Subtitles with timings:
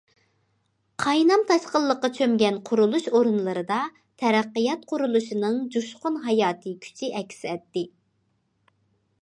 [1.03, 3.77] قاينام- تاشقىنلىققا چۆمگەن قۇرۇلۇش ئورۇنلىرىدا
[4.23, 7.89] تەرەققىيات قۇرۇلۇشىنىڭ جۇشقۇن ھاياتىي كۈچى ئەكس ئەتتى.